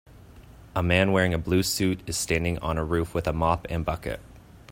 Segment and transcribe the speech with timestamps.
[0.75, 3.85] A man wearing a blue suit is standing on a roof with a mop and
[3.85, 4.19] bucket.